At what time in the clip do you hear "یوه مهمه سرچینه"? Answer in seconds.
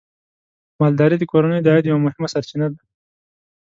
1.87-2.67